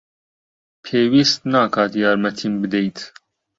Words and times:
پێویست 0.83 1.39
ناکات 1.53 1.91
یارمەتیم 2.03 2.53
بدەیت. 2.61 2.97